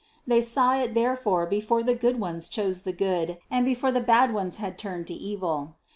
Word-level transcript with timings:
They 0.25 0.41
saw 0.41 0.81
it 0.81 0.95
therefore 0.95 1.45
before 1.45 1.83
the 1.83 1.93
good 1.93 2.19
ones 2.19 2.49
chose 2.49 2.81
the 2.81 2.91
good 2.91 3.37
and 3.51 3.63
before 3.63 3.91
the 3.91 4.01
bad 4.01 4.33
ones 4.33 4.57
had 4.57 4.75
turned 4.79 5.05
to 5.05 5.13
evil. 5.13 5.75